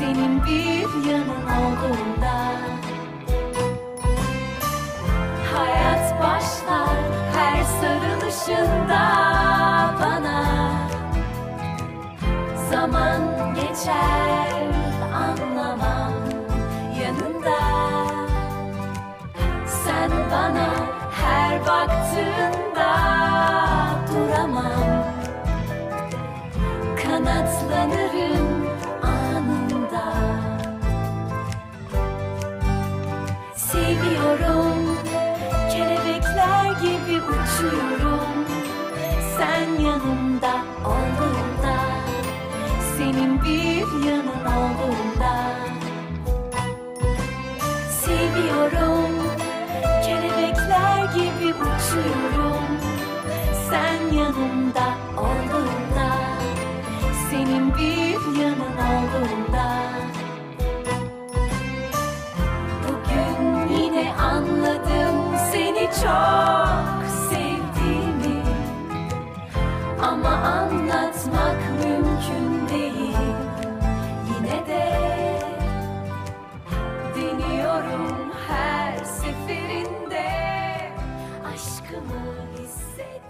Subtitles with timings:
[0.00, 2.52] bir yanın olduğunda.
[5.54, 6.96] Hayat başlar
[7.36, 9.02] her sarılışında
[10.00, 10.70] bana.
[12.70, 14.66] Zaman geçer
[15.14, 16.12] anlamam
[17.02, 17.60] yanında.
[19.66, 20.68] Sen bana
[21.22, 22.90] her baktığında
[24.08, 25.04] duramam.
[27.02, 28.63] Kanatlanırım
[34.04, 34.98] Seviyorum.
[35.72, 38.44] Kelebekler gibi uçuyorum.
[39.38, 40.54] Sen yanımda
[40.84, 41.76] olduğunda
[42.98, 45.32] Senin bir yanın olduğunda.
[48.04, 49.14] Seviyorum.
[50.04, 52.64] Kelebekler gibi uçuyorum.
[53.70, 54.86] Sen yanımda
[55.18, 56.16] olduğunda
[57.30, 59.84] Senin bir yanın olduğunda
[66.04, 68.42] çok sevdiğimi
[70.02, 73.16] ama anlatmak mümkün değil.
[74.36, 75.00] Yine de
[77.16, 80.28] deniyorum her seferinde
[81.54, 83.24] aşkımı hisset.